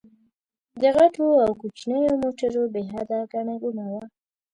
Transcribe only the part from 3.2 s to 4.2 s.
ګڼه ګوڼه وه.